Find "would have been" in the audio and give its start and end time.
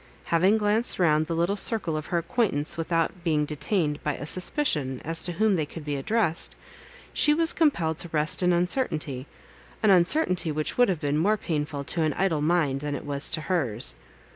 10.75-11.19